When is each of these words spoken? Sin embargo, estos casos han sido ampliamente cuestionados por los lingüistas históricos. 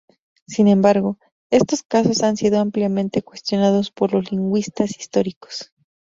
Sin 0.47 0.67
embargo, 0.67 1.19
estos 1.51 1.83
casos 1.83 2.23
han 2.23 2.35
sido 2.35 2.59
ampliamente 2.59 3.21
cuestionados 3.21 3.91
por 3.91 4.13
los 4.15 4.31
lingüistas 4.31 4.97
históricos. 4.99 5.73